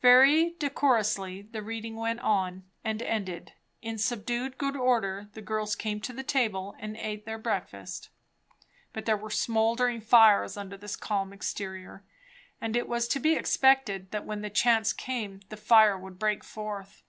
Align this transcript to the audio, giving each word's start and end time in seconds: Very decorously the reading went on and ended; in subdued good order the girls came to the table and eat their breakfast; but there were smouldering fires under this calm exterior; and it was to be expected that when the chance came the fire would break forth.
Very 0.00 0.50
decorously 0.60 1.42
the 1.42 1.60
reading 1.60 1.96
went 1.96 2.20
on 2.20 2.62
and 2.84 3.02
ended; 3.02 3.54
in 3.82 3.98
subdued 3.98 4.56
good 4.56 4.76
order 4.76 5.28
the 5.32 5.42
girls 5.42 5.74
came 5.74 6.00
to 6.02 6.12
the 6.12 6.22
table 6.22 6.76
and 6.78 6.96
eat 6.96 7.24
their 7.26 7.40
breakfast; 7.40 8.08
but 8.92 9.04
there 9.04 9.16
were 9.16 9.30
smouldering 9.30 10.00
fires 10.00 10.56
under 10.56 10.76
this 10.76 10.94
calm 10.94 11.32
exterior; 11.32 12.04
and 12.60 12.76
it 12.76 12.88
was 12.88 13.08
to 13.08 13.18
be 13.18 13.34
expected 13.34 14.12
that 14.12 14.24
when 14.24 14.42
the 14.42 14.48
chance 14.48 14.92
came 14.92 15.40
the 15.48 15.56
fire 15.56 15.98
would 15.98 16.20
break 16.20 16.44
forth. 16.44 17.02